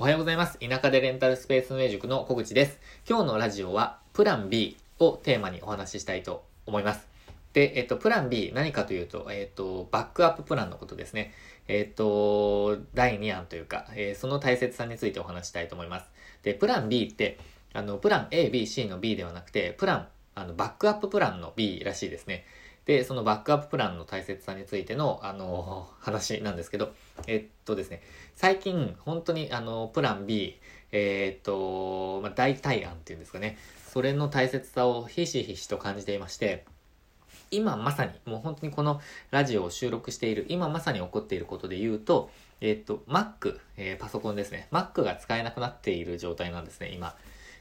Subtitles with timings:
[0.00, 0.58] おはようございます。
[0.60, 2.80] 田舎でレンタルスペース運営塾の小口です。
[3.06, 7.06] 今日のラジオはプラン B をテーマにお話ししたいと思います。
[7.52, 11.34] で、えっと、プラン B 何かというと、えっと、バックアッププランのことですね。
[11.68, 16.06] えっと、第2案というか、えー、その大切さについてお話したいと思います。
[16.44, 17.38] で、プラン B って、
[17.74, 22.46] あの、プラン A、B、C の B ではなくて、プラン、あの、バックアッププランの B らしいですね。
[22.90, 26.92] で、そのバックアッププランの大切さについての、あの、 話なんですけど、
[27.28, 28.02] えっとですね、
[28.34, 30.58] 最近、本当に、あの、プラン B、
[30.90, 36.64] えー、っと、まあ、代替案っていうんですかね、それの大切さをひしひしと感じていまして、
[37.52, 39.00] 今まさに、もう本当にこの
[39.30, 42.28] ラジオを収録している、今まさに起こっていることで言うと、
[42.60, 44.66] えっと、Mac、えー、パソコンですね。
[44.72, 47.14] Mac が使えなくなっている状態なんですね、今。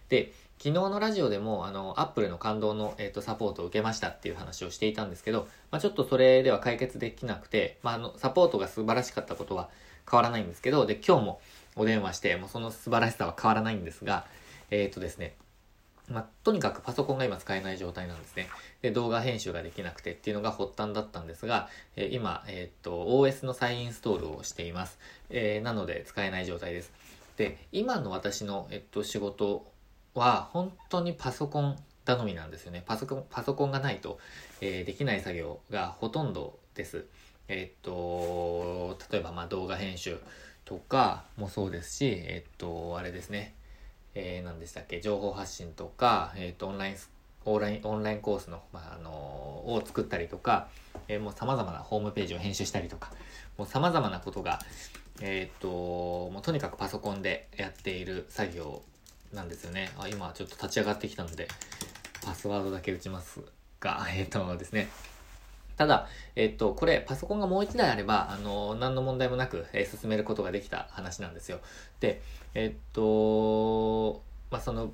[0.10, 9.70] で、昨日のラジオでも、あの、Apple の感動の、えっ、ー、と、サポートを受けましたっていう話をしていたんですけど、まあ、ちょっとそれでは解決できなくて、まあ、あの、サポートが素晴らしかったことは
[10.10, 11.42] 変わらないんですけど、で、今日も
[11.78, 14.26] お電話して、もうその素晴らしさは変わらないんですが、
[14.70, 15.36] えっ、ー、とですね、
[16.10, 18.50] まあ、とにかくパソコンが今使えない状態なんですね。
[18.82, 25.00] で、動画編集ができなくてっていうのが発端だったんですが、えー、今、えっ、と、OS の再インストールをしています。
[25.30, 26.92] えー、なので使えない状態です。
[27.38, 29.66] で、今の私の、えっと、仕事
[30.14, 32.84] は本当にパソコン頼みなんですよね。
[32.86, 34.20] パソコン、パソコンがないと、
[34.62, 37.06] えー、できない作業がほとんどです。
[37.48, 40.18] えっと、例えばまあ動画編集
[40.66, 43.56] とかもそうですし、えっと、あれですね。
[44.16, 46.96] えー、何でしたっけ、情報発信とか、えっと、オンライン、
[47.46, 50.68] オンライン、オンラインコースの、まあ、あのを作ったりとか、
[51.08, 53.12] えー、もう様々なホームページを編集したりとか、
[53.58, 54.60] もう様々なことが、
[55.22, 58.82] えっと、もうとにかくパソコンでやっている作業
[59.34, 59.92] なんですよね。
[59.98, 61.48] あ、今ちょっと立ち上がってきたので、
[62.24, 63.42] パスワードだけ打ちます
[63.80, 64.90] が、 えっ、ー、とですね。
[65.78, 71.62] ただ、えっ、ー、と、これ、パソコンがもう一台あれば、あの、何の問題もなく、えー、進めることができた話なんですよ。
[72.02, 72.22] で、
[72.54, 74.22] えっ、と、
[74.52, 74.92] まあ、その、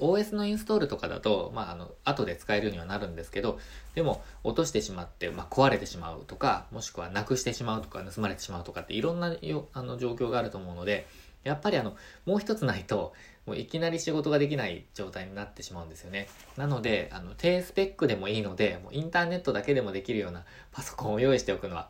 [0.00, 3.60] OS のインストールとかだと、まあ、あの、後で使えるようにはなるんですけど、
[3.94, 11.06] でも、落としてしまって、まあ、壊れてしまうとか、もしくはなくしてしまうとか、盗まれてしまうとかっていろんなよあの状況があると思うので、
[11.44, 11.96] やっぱりあの、
[12.26, 13.12] もう一つないと、
[13.46, 16.28] もういきなり仕事ができない状態になってしまうんですよね。
[16.56, 21.88] なので、あの、低スペックでもいいので、もうインターネットだけでもできるようなパソコンを用意しておくのは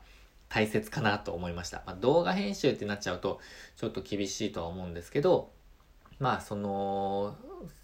[0.49, 1.83] 大切かなと思いました。
[1.87, 3.41] まあ、動画編集ってなっちゃうと、
[3.77, 5.51] ちょっと厳しいとは思うんですけど、
[6.19, 7.37] まあ、その、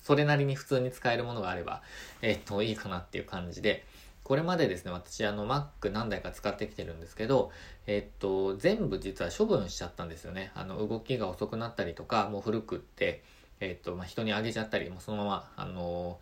[0.03, 1.83] それなりに普通に使えるものがあれば、
[2.23, 3.85] えっと、いいかなっていう感じで、
[4.27, 7.53] これまでですね、私あの Mac 何台か使ってきてるんですけど、
[7.87, 10.51] えっと、全部実は処分しちゃったんですよね。
[10.57, 13.23] あの、動きが遅くなったりとか、もう古くって、
[13.61, 16.19] えっと、まあ、人にあげちゃったり、もうそのまま、あの、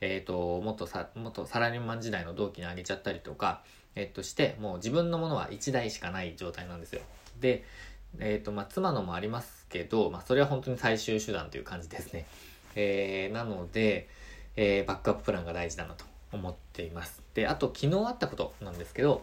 [0.00, 3.62] えっと、もっとさ、もっとサラリーマン時代の同期にあげちゃったりとか、
[3.94, 7.00] えっと、して、もう自分のものは1台しかない状態なんですよ。
[7.40, 7.64] で、
[8.18, 12.26] えっと、まあ、妻のもありますけど、まあ、それは本当に最終手段という感じですね。
[12.76, 14.08] えー、なので、
[14.56, 17.22] えー、バックアッププランが大事だなと思っています。
[17.34, 19.22] で、あと昨日あったことなんですけど、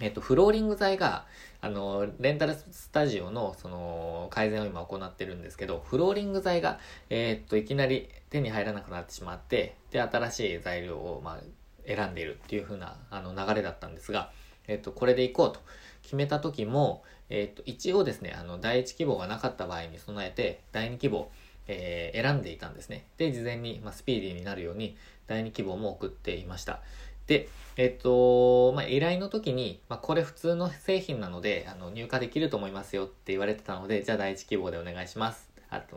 [0.00, 1.26] えっと、フローリング材が、
[1.60, 6.78] あの、レンタルスタジオの、その、改善を今行ってるんですけど、フローリング材が、
[7.10, 11.40] えー、っと、いきなり手に入らなくなってしまって、で、新しい材料を、まあ、
[11.86, 14.32] 選んでいるっていう風な、あの、流れだったんですが、
[14.66, 15.60] えっと、これでいこうと
[16.02, 21.30] 決めた時も、えっと、一応ですね、あの、第一希望がなかった場合に備えて、第二希望、
[21.66, 23.06] えー、選んでいたんですね。
[23.16, 24.96] で、事前に、まあ、スピーディーになるように、
[25.26, 26.80] 第2希望も送っていました。
[27.26, 35.48] で、えっと、まあ、依頼の時に、まあ、これ普通の製品なので、あの、入荷できると思いますよって言われてたので、じゃあ第1希望でお願いします。
[35.70, 35.96] あと、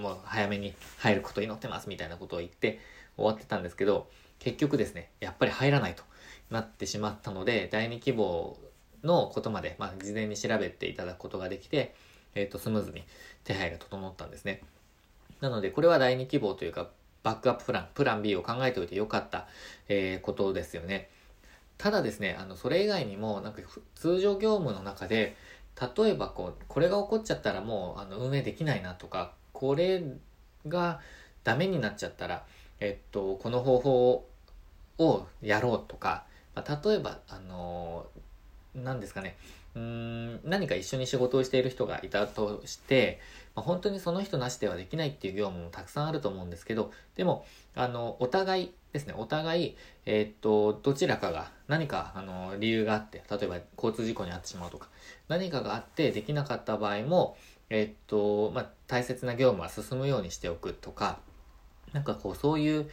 [0.00, 2.80] もう早めに入ること祈ってますみたいなことを言って
[3.16, 4.08] 終わってたんですけど、
[4.40, 6.02] 結局ですね、やっぱり入らないと
[6.50, 8.58] なってしまったので、第2希望
[9.04, 11.94] のことまで、まあ、事前に調べていただくことができて、
[12.34, 13.04] えっ、と、スムーズに
[13.44, 14.62] 手配が整ったんですね。
[15.40, 16.90] なので、これは第2希望というか、
[17.22, 19.46] バックアッププラン、プラン B を考えておいてよかった、
[19.88, 21.10] えー、ことですよね。
[21.78, 23.60] ただですね、あの、それ以外にも、なんか
[23.94, 25.36] 通常業務の中で、
[25.96, 30.02] 例えばこう、これが起こっちゃったらもう、あの、運営できないなとか、これ
[30.68, 31.00] が
[31.44, 32.44] ダメになっちゃったら、
[32.80, 34.26] えっと、この方法
[34.98, 36.24] をやろうとか、
[36.54, 38.06] まあ、例えば、あの、
[38.74, 39.36] 何ですかね、
[39.74, 43.20] うん何か一緒に仕事をしている人がいたとして、
[43.60, 49.76] まあ、本当にその人なしではできないっていう業務もたくさんあると思うんですけどでもあのお互いですねお互い、
[50.06, 54.88] えー、っとどちらかが何かあの理由があって例えば交通事故に遭ってしまうとか
[55.28, 57.36] 何かがあってできなかった場合も、
[57.68, 61.18] えー、っとまあ、大切な業務は進むようにしておくとか
[61.92, 62.90] なんかこうそういう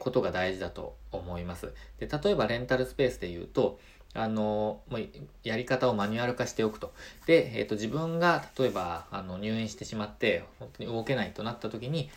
[0.00, 1.72] ことが大事だと思います。
[1.98, 3.78] で例えばレンタルスペースで言うと
[4.14, 5.06] あの、もう
[5.44, 6.92] やり方をマニュアル化しておくと。
[7.26, 12.10] で、えっ、ー、と、自分が例えば、あの、入院してしまって、本当に動けないとなった時に、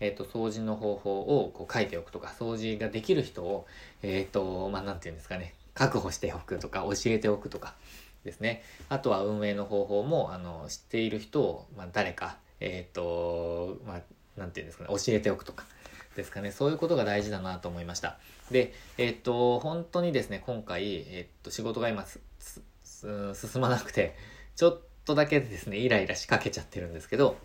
[0.00, 3.66] えっ、ー、と、掃除の方法をこう書いておくとか、掃除ができる人を、
[4.02, 7.74] えっ、ー、と、まあ、なんて言うんですかね、確保しておくとか、教えておくとか
[8.24, 8.62] ですね。
[8.90, 14.00] あとは運営の方法も、あの、知っている人を、まあ、誰か、えっ、と、まあ、
[14.38, 15.64] なんて言うんですかね、教えておくとか。
[16.18, 16.50] ですかね。
[16.50, 18.18] そういうことが大事だなと思いました。
[18.50, 24.16] で、えっと、本当にですね、今回、えっと、仕事が今進まなくて、
[24.56, 27.36] ちょっとだけですね、イライラしかけちゃってるんですけど、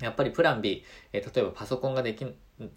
[0.00, 2.26] やっぱりプラン B、え例えばパソコンができ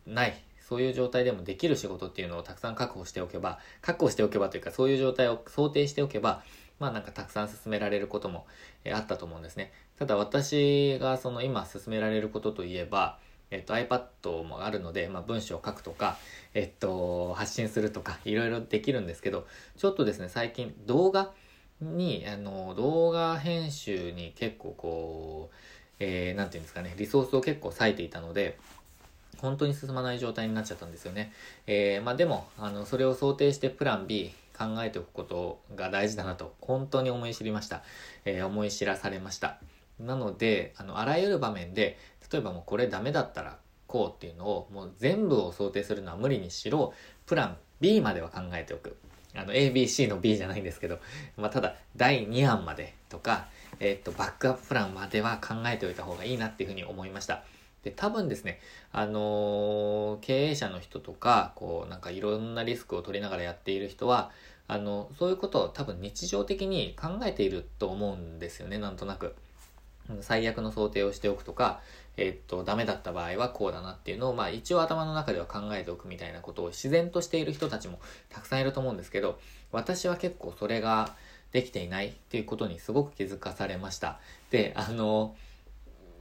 [0.06, 6.44] ない、そういう状態でもできる仕事っていうのをたくさん確保しておけば、確保しておけばというか、そういう状態を想定しておけば、
[6.80, 8.46] まあなんかたくさん進められることも、
[8.86, 9.74] えあったと思うんですね。
[9.98, 13.18] ただ私がその今進められることといえば、
[13.54, 16.18] えっと、iPad もあるので、まあ、文章を書くとか、
[16.56, 19.46] えっと、発信するとか、いろいろできるんですけど、
[19.78, 21.32] ちょっとですね、最近動画
[21.80, 25.56] に、あの、動画編集に結構こう、
[26.00, 28.58] えー、なんていうんですかね、リソースを結構割いていたので、
[29.38, 31.32] 本当に進まない状態になっちゃったんですよね。
[31.68, 37.84] えー、まあでも、あの、それを想定してプラン B 考えておくことが大事だなと、本当に思い知りました。
[38.26, 39.60] えー、思い知らされました。
[40.00, 41.98] なので、あの、あらゆる場面で、
[42.34, 46.94] 例えばもうこれダメだったらこうっていうのをもう全部を想定するのは無理にしろ、
[47.28, 48.98] プラン B までは考えておく。
[49.36, 51.00] あの、ABC の B じゃないんですけど、
[51.38, 53.48] まあ、ただ、第2案までとか、
[53.80, 57.44] えっ、と、バックアッププランまでは考えておいた方がいいなっていうふうに思いました。
[57.84, 58.60] で、多分ですね、
[58.92, 64.32] あのー、経営者の人とか、こう、なんかいろんなリスクを取りながらやっている人は、
[64.68, 69.36] あの、そういうことを多分日常的に考えていると思うんですよね、なんとなく。
[70.22, 71.82] 最悪の想定をしておくとか、
[72.18, 79.40] え、っと、ダメだった場合はこうだなっていうのを、まあ一応頭の中では考えておくみたいなことを自然としている人たちもたくさんいると思うんですけど、
[79.72, 81.16] 私は結構それが
[81.52, 84.20] できていないっていうことにすごく気づかされました。
[84.52, 85.36] で、あの、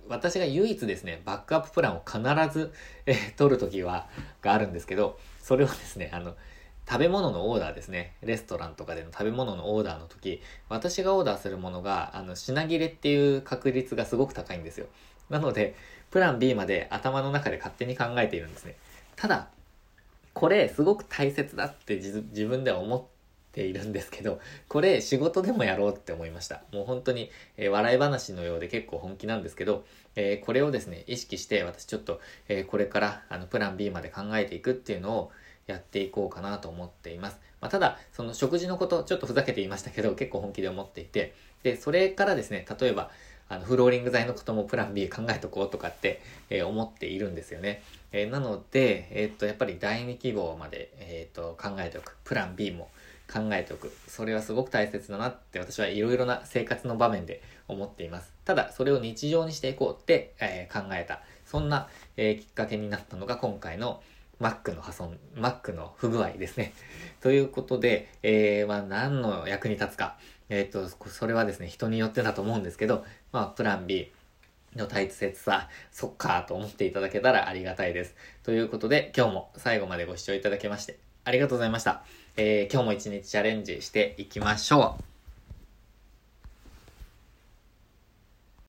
[0.08, 2.20] 私が唯一ですね、バックアッププランを必
[2.52, 2.72] ず、
[3.06, 4.08] えー、取るときは、
[4.40, 6.34] があるんですけど、それはですね、あの、
[6.88, 8.14] 食べ物のオーダーですね。
[8.22, 14.86] レストランとかでの食べ物のオーダーの時、私がオーダーするものが、あの、品切れっていう確率がすごく高いんですよ。
[15.30, 15.74] なので、
[16.10, 18.76] プラン B まで頭の中で勝手に考えているんですね。
[19.16, 19.48] ただ、
[20.34, 23.02] これすごく大切だって自分では思っ
[23.52, 26.64] ているんですけど、これ仕事でもやろうって思いました。
[26.72, 29.84] もう本当に、えー、笑い話のようで結構本気なんですけど、
[30.16, 35.32] えー、これをですね、意識して私ちょっと、えー、これからあのプラン B まで考えていくっていうのを、
[35.66, 37.38] やっていこうかなと思っています。
[37.60, 43.10] まあ、ただ、その食事のこと、ちょっとふざけて言いましたけど、 結構本気で思っていて、で、それからですね、例えば、
[43.48, 46.20] あの、フローリング材のこともプラン B 考えとこうとかって、
[46.50, 47.82] えー、思っているんですよね。
[48.10, 52.16] えー、なので、えー、っと、やっぱり第2希望まで、えっと、考えておく。
[52.24, 52.90] プラン B も
[53.32, 53.92] 考えておく。
[54.08, 58.32] それはすごく大切だなって私はいろいろな生活の場面で思っています。
[58.44, 61.22] ただ、それを日常にしていこうって、え考えた。
[61.46, 64.02] そんな、えきっかけになったのが今回の、
[64.42, 66.74] Mac の破損、Mac の不具合ですね。
[67.20, 70.18] ということで、えー、まあ何の役に立つか。
[70.48, 74.12] えっ、ー、と、それはですね、人によってだと思うんですけど、まあ、プラン B
[74.76, 78.14] の大切さ、そっかと思っていただけたらありがたいです。
[78.42, 82.02] ということで、今日も最後までご視聴いただきまして、ありがとうございました。
[82.36, 85.11] えー、今日も一日チャレンジしていきましょう。